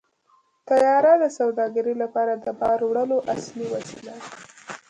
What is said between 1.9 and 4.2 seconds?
لپاره د بار وړلو اصلي وسیله